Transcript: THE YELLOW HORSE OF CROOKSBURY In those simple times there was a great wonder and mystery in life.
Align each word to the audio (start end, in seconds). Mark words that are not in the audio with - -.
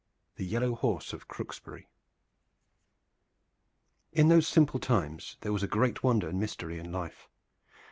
THE 0.37 0.45
YELLOW 0.47 0.73
HORSE 0.77 1.13
OF 1.13 1.27
CROOKSBURY 1.27 1.87
In 4.13 4.29
those 4.29 4.47
simple 4.47 4.79
times 4.79 5.37
there 5.41 5.53
was 5.53 5.61
a 5.61 5.67
great 5.67 6.01
wonder 6.01 6.27
and 6.27 6.39
mystery 6.39 6.79
in 6.79 6.91
life. 6.91 7.29